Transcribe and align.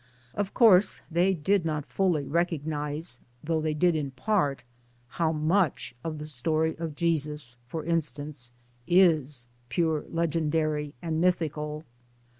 Of 0.33 0.55
course 0.55 1.01
they 1.11 1.35
did 1.35 1.63
not 1.63 1.85
fully 1.85 2.23
recog 2.25 2.65
nize 2.65 3.19
though 3.43 3.61
they 3.61 3.75
did 3.75 3.95
in 3.95 4.09
part 4.09 4.63
how 5.09 5.31
much 5.31 5.93
of 6.03 6.17
the 6.17 6.25
story 6.25 6.75
of 6.79 6.95
Jesus, 6.95 7.55
for 7.67 7.85
instance, 7.85 8.51
is 8.87 9.45
purely 9.69 10.09
legendary 10.09 10.95
and 11.03 11.21
mythical. 11.21 11.83